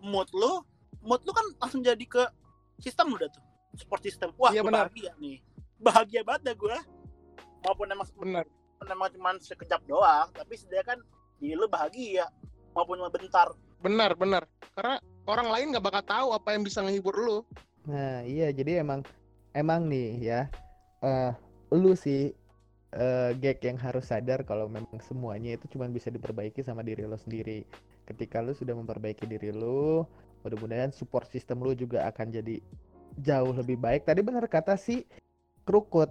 mood 0.00 0.32
lu 0.32 0.64
mood 0.98 1.20
lu 1.22 1.32
kan 1.32 1.46
langsung 1.58 1.80
jadi 1.80 2.00
ke 2.02 2.22
sistem 2.78 3.12
udah 3.12 3.28
tuh 3.28 3.42
support 3.74 4.00
system 4.00 4.30
wah 4.34 4.50
Iya, 4.50 4.62
benar. 4.62 4.88
bahagia 4.88 5.12
nih 5.16 5.38
bahagia 5.78 6.20
banget 6.22 6.42
dah 6.48 6.54
gua 6.54 6.78
maupun 7.60 7.86
emang 7.86 8.06
Bener. 8.16 8.44
emang 8.80 9.10
cuma 9.10 9.30
sekejap 9.36 9.82
doang 9.84 10.28
tapi 10.32 10.54
setidaknya 10.54 10.86
kan 10.86 10.98
diri 11.38 11.54
lu 11.54 11.66
bahagia 11.66 12.26
maupun 12.72 12.98
cuma 12.98 13.10
bentar 13.10 13.50
Benar, 13.78 14.18
benar. 14.18 14.42
Karena 14.74 14.98
orang 15.22 15.54
lain 15.54 15.66
nggak 15.70 15.86
bakal 15.86 16.02
tahu 16.02 16.28
apa 16.34 16.50
yang 16.50 16.66
bisa 16.66 16.82
ngehibur 16.82 17.14
lu. 17.14 17.38
Nah, 17.86 18.26
iya 18.26 18.50
jadi 18.50 18.82
emang 18.82 19.06
emang 19.54 19.86
nih 19.86 20.18
ya 20.18 20.40
eh 20.98 21.30
lu 21.70 21.94
sih 21.94 22.34
eh 22.90 23.30
gag 23.38 23.62
yang 23.62 23.78
harus 23.78 24.10
sadar 24.10 24.42
kalau 24.42 24.66
memang 24.66 24.98
semuanya 24.98 25.54
itu 25.54 25.70
cuma 25.70 25.86
bisa 25.86 26.10
diperbaiki 26.10 26.58
sama 26.60 26.82
diri 26.82 27.06
lo 27.06 27.14
sendiri. 27.14 27.62
Ketika 28.02 28.42
lu 28.42 28.50
sudah 28.50 28.74
memperbaiki 28.74 29.30
diri 29.30 29.54
lu, 29.54 30.02
mudah-mudahan 30.42 30.94
support 30.94 31.26
system 31.30 31.62
lu 31.62 31.74
juga 31.74 32.06
akan 32.08 32.30
jadi 32.30 32.62
jauh 33.18 33.52
lebih 33.54 33.78
baik. 33.78 34.06
Tadi 34.06 34.20
benar 34.22 34.46
kata 34.46 34.78
si 34.78 35.02
Krukut, 35.66 36.08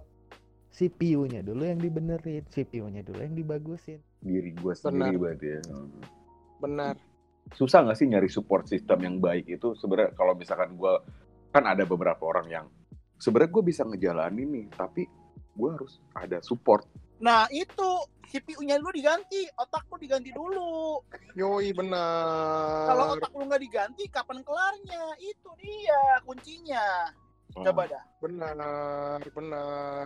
CPU-nya 0.69 1.41
dulu 1.41 1.65
yang 1.65 1.79
dibenerin, 1.81 2.45
CPU-nya 2.45 3.01
dulu 3.01 3.19
yang 3.23 3.33
dibagusin. 3.33 3.99
diri 4.17 4.49
gue 4.49 4.73
sendiri 4.73 5.13
berarti 5.13 5.45
ya 5.45 5.61
Benar. 6.57 6.97
susah 7.53 7.85
nggak 7.85 7.97
sih 8.01 8.09
nyari 8.09 8.27
support 8.27 8.65
system 8.65 9.05
yang 9.05 9.15
baik 9.21 9.45
itu 9.45 9.77
sebenarnya 9.77 10.11
kalau 10.17 10.33
misalkan 10.33 10.73
gue 10.73 10.93
kan 11.53 11.63
ada 11.63 11.85
beberapa 11.85 12.27
orang 12.27 12.47
yang 12.49 12.65
sebenarnya 13.21 13.53
gue 13.53 13.63
bisa 13.63 13.81
ngejalanin 13.85 14.49
nih 14.51 14.67
tapi 14.73 15.05
gue 15.57 15.69
harus 15.69 16.01
ada 16.17 16.41
support 16.43 16.89
nah 17.17 17.49
itu 17.49 17.89
CPU-nya 18.27 18.75
lu 18.77 18.91
diganti 18.91 19.47
otak 19.55 19.87
lu 19.87 19.97
diganti 19.97 20.35
dulu 20.35 20.99
Yoi, 21.39 21.71
benar. 21.71 22.91
kalau 22.91 23.03
otak 23.15 23.31
lu 23.33 23.47
nggak 23.47 23.63
diganti 23.63 24.03
kapan 24.11 24.43
kelarnya 24.43 25.03
itu 25.23 25.49
dia 25.57 26.01
kuncinya 26.27 27.11
coba 27.55 27.89
dah 27.89 28.03
Benar, 28.17 29.21
benar. 29.29 30.05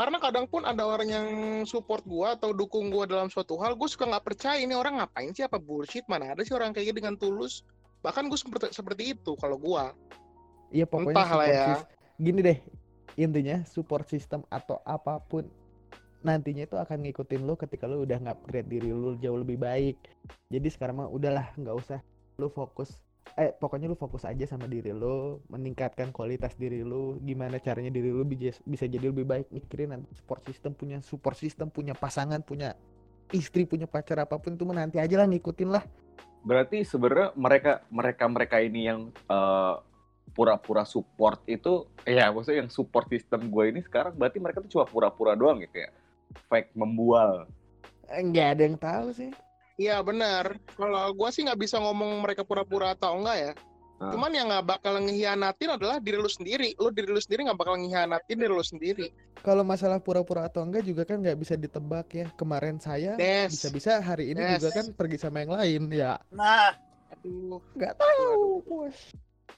Karena 0.00 0.16
kadang 0.22 0.46
pun 0.46 0.62
ada 0.64 0.86
orang 0.86 1.08
yang 1.10 1.28
support 1.68 2.00
gua 2.06 2.38
atau 2.38 2.54
dukung 2.54 2.88
gua 2.88 3.04
dalam 3.04 3.28
suatu 3.28 3.58
hal, 3.60 3.76
gue 3.76 3.84
suka 3.90 4.08
nggak 4.08 4.32
percaya 4.32 4.56
ini 4.62 4.72
orang 4.72 4.96
ngapain 5.02 5.34
sih 5.34 5.44
apa 5.44 5.60
bullshit 5.60 6.06
mana 6.08 6.32
ada 6.32 6.40
sih 6.40 6.54
orang 6.56 6.72
kayak 6.72 6.88
gini 6.88 7.04
dengan 7.04 7.20
tulus. 7.20 7.66
Bahkan 8.00 8.32
gue 8.32 8.38
seperti 8.38 8.72
seperti 8.72 9.12
itu 9.18 9.36
kalau 9.36 9.60
gua. 9.60 9.92
Iya 10.72 10.86
pokoknya 10.88 11.12
Entah 11.12 11.30
lah 11.36 11.48
ya. 11.50 11.66
Gini 12.16 12.40
deh, 12.40 12.58
intinya 13.18 13.60
support 13.66 14.08
system 14.08 14.40
atau 14.48 14.80
apa 14.88 15.20
pun 15.20 15.44
nantinya 16.20 16.68
itu 16.68 16.76
akan 16.76 17.04
ngikutin 17.06 17.42
lo 17.48 17.56
ketika 17.56 17.88
lo 17.88 18.04
udah 18.04 18.18
nge-upgrade 18.20 18.68
diri 18.68 18.90
lo 18.92 19.16
jauh 19.16 19.40
lebih 19.40 19.60
baik. 19.60 19.96
Jadi 20.52 20.68
sekarang 20.68 21.04
mah 21.04 21.08
udahlah 21.08 21.52
nggak 21.56 21.76
usah 21.76 22.00
lo 22.40 22.48
fokus 22.48 22.96
eh 23.38 23.54
pokoknya 23.54 23.86
lu 23.86 23.94
fokus 23.94 24.26
aja 24.26 24.42
sama 24.48 24.66
diri 24.66 24.90
lu 24.90 25.38
meningkatkan 25.52 26.10
kualitas 26.10 26.56
diri 26.58 26.82
lu 26.82 27.20
gimana 27.22 27.62
caranya 27.62 27.92
diri 27.92 28.10
lu 28.10 28.26
bisa 28.26 28.84
jadi 28.90 29.12
lebih 29.12 29.22
baik 29.22 29.46
mikirin 29.54 29.94
nanti 29.94 30.10
support 30.18 30.42
system 30.42 30.74
punya 30.74 30.98
support 31.04 31.36
system 31.38 31.70
punya 31.70 31.94
pasangan 31.94 32.42
punya 32.42 32.74
istri 33.30 33.68
punya 33.70 33.86
pacar 33.86 34.18
apa 34.18 34.34
pun 34.40 34.58
itu 34.58 34.66
nanti 34.66 34.98
aja 34.98 35.14
lah 35.14 35.30
ngikutin 35.30 35.70
lah 35.70 35.84
Berarti 36.40 36.88
sebenarnya 36.88 37.36
mereka 37.36 37.72
mereka 37.92 38.24
mereka 38.24 38.56
ini 38.64 38.88
yang 38.88 39.12
eh, 39.12 39.74
pura-pura 40.32 40.88
support 40.88 41.42
itu, 41.44 41.84
ya 42.06 42.32
maksudnya 42.32 42.64
yang 42.64 42.72
support 42.72 43.10
sistem 43.12 43.50
gue 43.50 43.64
ini 43.68 43.84
sekarang 43.84 44.16
berarti 44.16 44.38
mereka 44.40 44.62
tuh 44.64 44.72
cuma 44.78 44.86
pura-pura 44.88 45.36
doang 45.36 45.60
ya 45.60 45.68
kayak 45.68 45.92
fake 46.46 46.72
membual. 46.74 47.46
nggak 48.10 48.48
ada 48.54 48.62
yang 48.64 48.74
tahu 48.76 49.08
sih 49.14 49.30
Iya 49.80 50.04
benar. 50.04 50.60
Kalau 50.76 51.08
gua 51.16 51.32
sih 51.32 51.40
nggak 51.40 51.56
bisa 51.56 51.80
ngomong 51.80 52.20
mereka 52.20 52.44
pura-pura 52.44 52.92
atau 52.92 53.16
enggak 53.16 53.36
ya. 53.40 53.52
Ah. 53.96 54.12
Cuman 54.12 54.28
yang 54.28 54.52
nggak 54.52 54.66
bakal 54.68 55.00
ngehianatin 55.00 55.72
adalah 55.72 55.96
diri 55.96 56.20
lu 56.20 56.28
sendiri. 56.28 56.76
Lu 56.76 56.92
diri 56.92 57.08
lu 57.08 57.16
sendiri 57.16 57.48
nggak 57.48 57.56
bakal 57.56 57.80
ngehianatin 57.80 58.36
diri 58.36 58.52
lu 58.52 58.60
sendiri. 58.60 59.08
kalau 59.40 59.64
masalah 59.64 59.96
pura-pura 59.96 60.52
atau 60.52 60.60
enggak 60.60 60.84
juga 60.84 61.08
kan 61.08 61.16
nggak 61.24 61.38
bisa 61.40 61.56
ditebak 61.56 62.12
ya 62.12 62.28
kemarin 62.36 62.76
saya 62.76 63.16
Des. 63.16 63.48
bisa-bisa 63.48 63.96
hari 64.04 64.36
ini 64.36 64.44
Yes. 64.44 64.60
juga 64.60 64.68
kan 64.76 64.86
pergi 64.92 65.16
sama 65.16 65.40
yang 65.40 65.56
lain 65.56 65.82
ya 65.88 66.20
Nah, 66.28 66.76
Aduh. 67.16 67.56
nggak 67.72 67.96
tahu 67.96 68.60
bos 68.68 68.98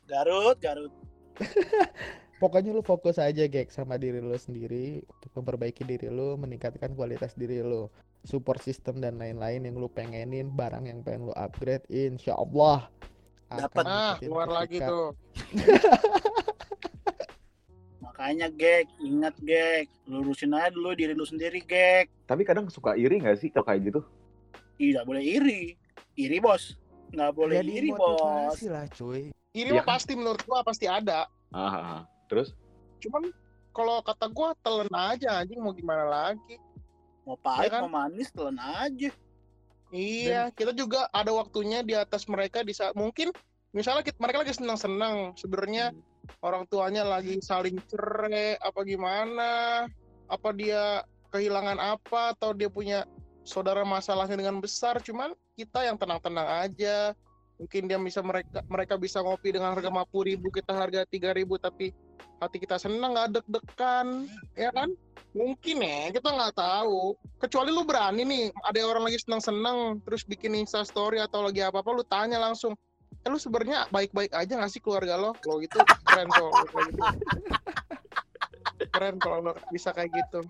Garut, 0.07 0.55
Garut. 0.63 0.93
pokoknya 2.43 2.75
lu 2.75 2.83
fokus 2.83 3.23
aja 3.23 3.47
gek 3.47 3.71
sama 3.71 3.95
diri 3.95 4.19
lu 4.19 4.35
sendiri 4.35 4.99
untuk 5.07 5.31
memperbaiki 5.39 5.87
diri 5.87 6.11
lu 6.11 6.35
meningkatkan 6.35 6.91
kualitas 6.99 7.39
diri 7.39 7.63
lu 7.63 7.87
support 8.27 8.59
system 8.59 8.99
dan 8.99 9.15
lain-lain 9.23 9.63
yang 9.63 9.79
lu 9.79 9.87
pengenin 9.87 10.51
barang 10.51 10.91
yang 10.91 11.07
pengen 11.07 11.31
lu 11.31 11.35
upgrade 11.39 11.87
insya 11.87 12.35
Allah 12.35 12.91
akan 13.53 13.69
Dapat. 13.69 13.85
Ah, 13.85 14.15
keluar 14.17 14.49
lagi 14.49 14.81
tuh. 14.81 15.13
Makanya, 18.05 18.49
Gek, 18.49 18.89
ingat, 19.05 19.37
Gek. 19.45 19.93
Lurusin 20.09 20.57
aja 20.57 20.73
dulu 20.73 20.97
diri 20.97 21.13
lu 21.13 21.29
sendiri, 21.29 21.61
Gek. 21.61 22.09
Tapi 22.25 22.49
kadang 22.49 22.73
suka 22.73 22.97
iri 22.97 23.21
nggak 23.21 23.37
sih 23.37 23.53
kalau 23.53 23.69
kayak 23.69 23.93
gitu? 23.93 24.01
Tidak 24.81 25.05
boleh 25.05 25.21
iri. 25.21 25.77
Iri, 26.17 26.41
bos. 26.41 26.81
Nggak 27.13 27.33
boleh 27.37 27.61
Jadi 27.61 27.73
iri, 27.77 27.91
bos. 27.93 28.57
lah 28.65 28.89
cuy 28.89 29.29
Ini 29.53 29.69
Iya 29.69 29.77
mah 29.77 29.85
kan? 29.85 29.91
pasti 30.01 30.13
menurut 30.17 30.41
gua 30.49 30.65
pasti 30.65 30.89
ada. 30.89 31.29
Ah, 31.53 31.61
ah, 31.61 31.77
ah. 31.77 32.03
Terus? 32.31 32.55
Cuman 33.03 33.33
kalau 33.73 34.05
kata 34.05 34.29
gua 34.29 34.53
telan 34.61 34.93
aja 34.93 35.41
anjing 35.41 35.59
mau 35.59 35.73
gimana 35.73 36.05
lagi. 36.07 36.61
Mau 37.25 37.39
pahit, 37.39 37.71
Iya 37.71 37.79
kan? 37.79 37.81
mau 37.87 37.93
manis, 38.05 38.29
telan 38.35 38.59
aja. 38.59 39.11
Iya, 39.93 40.49
kita 40.57 40.73
juga 40.73 41.05
ada 41.13 41.29
waktunya 41.37 41.85
di 41.85 41.93
atas 41.93 42.25
mereka 42.25 42.65
di 42.65 42.73
saat 42.73 42.97
mungkin 42.97 43.29
misalnya 43.77 44.01
kita, 44.01 44.17
mereka 44.17 44.41
lagi 44.41 44.57
senang-senang, 44.57 45.37
sebenarnya 45.37 45.93
orang 46.41 46.65
tuanya 46.73 47.05
lagi 47.05 47.41
saling 47.45 47.77
cerai 47.93 48.57
apa 48.57 48.81
gimana, 48.89 49.85
apa 50.33 50.49
dia 50.57 51.05
kehilangan 51.29 51.77
apa 51.77 52.33
atau 52.33 52.57
dia 52.57 52.73
punya 52.73 53.05
saudara 53.45 53.85
masalahnya 53.85 54.39
dengan 54.39 54.65
besar, 54.65 54.97
cuman 55.05 55.37
kita 55.61 55.85
yang 55.85 56.01
tenang-tenang 56.01 56.49
aja. 56.69 57.13
Mungkin 57.61 57.87
dia 57.87 58.01
bisa 58.01 58.25
mereka 58.25 58.65
mereka 58.67 58.95
bisa 58.99 59.23
ngopi 59.23 59.55
dengan 59.55 59.77
harga 59.77 59.93
50.000 59.93 60.29
ribu, 60.35 60.49
kita 60.51 60.73
harga 60.75 61.05
3.000 61.07 61.37
ribu, 61.37 61.55
tapi 61.61 61.95
hati 62.43 62.59
kita 62.59 62.77
senang 62.77 63.15
nggak 63.15 63.39
deg-degan, 63.39 64.27
ya 64.59 64.71
kan? 64.75 64.91
Mungkin 65.33 65.81
ya, 65.81 66.13
kita 66.13 66.29
nggak 66.29 66.55
tahu. 66.59 67.17
Kecuali 67.41 67.73
lu 67.73 67.87
berani 67.89 68.23
nih, 68.27 68.45
ada 68.69 68.79
orang 68.85 69.09
lagi 69.09 69.23
senang-senang, 69.23 70.03
terus 70.05 70.27
bikin 70.29 70.53
Insta 70.59 70.85
story 70.85 71.23
atau 71.23 71.47
lagi 71.47 71.65
apa-apa, 71.65 71.91
lu 71.95 72.05
tanya 72.05 72.37
langsung, 72.37 72.77
eh 73.23 73.29
lu 73.31 73.41
sebenarnya 73.41 73.89
baik-baik 73.89 74.35
aja 74.35 74.53
nggak 74.59 74.73
sih 74.73 74.83
keluarga 74.85 75.17
lo? 75.17 75.33
Kalau 75.41 75.63
gitu 75.63 75.81
keren 76.05 76.29
gitu. 76.29 76.77
Keren 78.93 79.17
kalau 79.17 79.39
lo 79.41 79.53
bisa 79.73 79.95
kayak 79.95 80.13
gitu. 80.13 80.45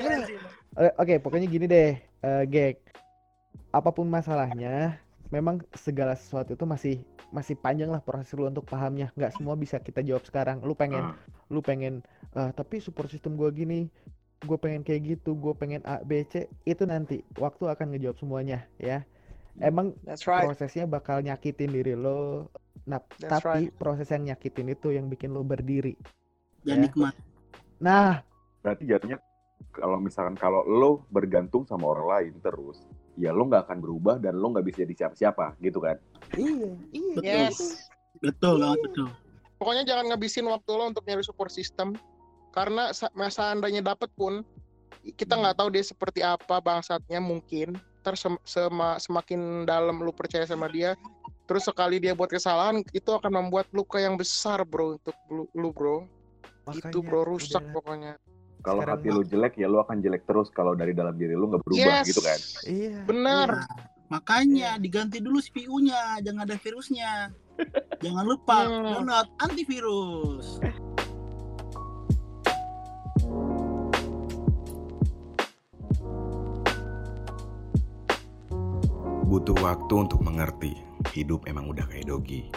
Eh, 0.00 0.90
Oke, 0.98 1.20
pokoknya 1.20 1.46
gini 1.46 1.66
deh, 1.68 1.98
eh, 2.00 2.42
Gek. 2.48 2.80
Apa 3.74 3.90
pun 3.90 4.06
masalahnya, 4.06 5.02
memang 5.34 5.60
segala 5.74 6.14
sesuatu 6.14 6.54
itu 6.54 6.64
masih 6.64 6.96
masih 7.34 7.58
panjang 7.58 7.90
lah 7.90 7.98
proses 7.98 8.30
lu 8.38 8.46
untuk 8.46 8.62
pahamnya. 8.62 9.10
Nggak 9.18 9.34
semua 9.34 9.58
bisa 9.58 9.82
kita 9.82 10.06
jawab 10.06 10.22
sekarang. 10.22 10.62
Lu 10.62 10.78
pengen, 10.78 11.10
Ah. 11.10 11.18
lu 11.50 11.58
pengen, 11.58 12.06
eh, 12.30 12.50
tapi 12.54 12.78
support 12.78 13.10
system 13.10 13.34
gua 13.34 13.50
gini, 13.50 13.90
gue 14.44 14.58
pengen 14.60 14.84
kayak 14.84 15.18
gitu, 15.18 15.34
gue 15.34 15.56
pengen 15.56 15.80
A, 15.82 16.04
B, 16.04 16.22
C, 16.28 16.46
itu 16.62 16.84
nanti 16.84 17.24
waktu 17.40 17.64
akan 17.64 17.96
ngejawab 17.96 18.16
semuanya 18.20 18.68
ya. 18.76 19.02
Emang 19.56 19.94
That's 20.02 20.26
prosesnya 20.26 20.84
bakal 20.84 21.22
nyakitin 21.22 21.70
diri 21.70 21.94
lo. 21.94 22.50
Nah, 22.84 23.00
That's 23.16 23.40
tapi 23.40 23.70
proses 23.72 24.10
yang 24.10 24.28
nyakitin 24.28 24.66
itu 24.68 24.90
yang 24.92 25.06
bikin 25.06 25.30
lo 25.30 25.46
berdiri. 25.46 25.94
Dan 26.66 26.82
Ya. 26.82 26.82
nikmat. 26.86 27.14
Nah, 27.80 28.20
Berarti 28.60 28.88
jatuhnya 28.88 29.20
kalau 29.70 30.00
misalkan 30.00 30.34
kalau 30.34 30.64
lo 30.64 31.04
bergantung 31.12 31.68
sama 31.68 31.84
orang 31.86 32.06
lain 32.08 32.34
terus, 32.40 32.80
ya 33.14 33.30
lo 33.30 33.46
nggak 33.46 33.70
akan 33.70 33.78
berubah 33.78 34.16
dan 34.18 34.38
lo 34.38 34.50
nggak 34.50 34.66
bisa 34.66 34.82
jadi 34.82 34.94
siapa-siapa 35.06 35.54
gitu 35.62 35.78
kan? 35.78 35.96
iya, 36.34 36.70
iya. 36.90 37.14
Betul. 37.14 37.24
Yes. 37.24 37.58
Betul 38.22 38.54
banget, 38.62 38.80
betul. 38.90 39.08
Pokoknya 39.58 39.82
jangan 39.86 40.04
ngabisin 40.10 40.46
waktu 40.46 40.70
lo 40.74 40.84
untuk 40.90 41.04
nyari 41.06 41.22
support 41.22 41.50
system. 41.50 41.94
Karena 42.54 42.94
sa- 42.94 43.10
seandainya 43.10 43.82
dapet 43.82 44.10
pun, 44.14 44.46
kita 45.18 45.34
nggak 45.34 45.58
tahu 45.58 45.68
dia 45.74 45.82
seperti 45.82 46.22
apa 46.22 46.62
bangsatnya 46.62 47.18
mungkin. 47.18 47.74
Terus 48.06 48.20
sem- 48.22 48.44
sema- 48.46 49.00
semakin 49.00 49.64
dalam 49.66 49.98
lu 49.98 50.12
percaya 50.14 50.46
sama 50.46 50.70
dia, 50.70 50.94
terus 51.48 51.66
sekali 51.66 51.98
dia 51.98 52.14
buat 52.14 52.30
kesalahan, 52.30 52.84
itu 52.92 53.10
akan 53.10 53.32
membuat 53.32 53.66
luka 53.74 53.98
yang 53.98 54.14
besar 54.14 54.62
bro 54.62 55.00
untuk 55.00 55.16
lu, 55.32 55.48
lu, 55.56 55.70
bro. 55.74 56.06
itu 56.72 57.00
Makanya, 57.00 57.08
bro 57.12 57.20
rusak 57.28 57.60
udahlah. 57.60 57.74
pokoknya. 57.76 58.12
Kalau 58.64 58.80
hati 58.80 59.12
lo 59.12 59.20
jelek 59.20 59.60
ya 59.60 59.68
lo 59.68 59.84
akan 59.84 60.00
jelek 60.00 60.24
terus 60.24 60.48
kalau 60.48 60.72
dari 60.72 60.96
dalam 60.96 61.12
diri 61.14 61.36
lo 61.36 61.52
nggak 61.52 61.62
berubah 61.62 62.00
Yes. 62.00 62.08
gitu 62.08 62.24
kan? 62.24 62.38
Iya. 62.64 62.96
Benar. 63.04 63.48
Makanya 64.08 64.80
diganti 64.80 65.20
dulu 65.20 65.36
CPU-nya, 65.38 66.24
jangan 66.24 66.48
ada 66.48 66.56
virusnya. 66.56 67.28
jangan 68.02 68.24
lupa 68.26 68.66
Hmm. 68.66 68.82
download 68.82 69.28
antivirus. 69.38 70.58
Butuh 79.24 79.56
waktu 79.58 79.94
untuk 79.98 80.20
mengerti, 80.22 80.72
hidup 81.12 81.48
emang 81.50 81.66
udah 81.66 81.84
kayak 81.90 82.06
dogi. 82.06 82.48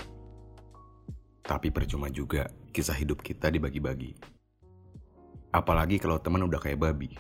Tapi 1.42 1.72
percuma 1.72 2.12
juga 2.12 2.46
kisah 2.70 2.94
hidup 2.94 3.24
kita 3.24 3.48
dibagi-bagi. 3.48 4.37
Apalagi 5.52 5.98
kalau 5.98 6.20
teman 6.20 6.44
udah 6.44 6.60
kayak 6.60 6.80
babi. 6.82 7.16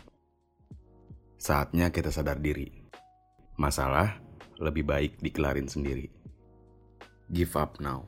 Saatnya 1.37 1.93
kita 1.93 2.11
sadar 2.11 2.41
diri. 2.41 2.67
Masalah 3.57 4.19
lebih 4.57 4.85
baik 4.85 5.21
dikelarin 5.21 5.69
sendiri. 5.69 6.09
Give 7.29 7.53
up 7.55 7.77
now. 7.79 8.07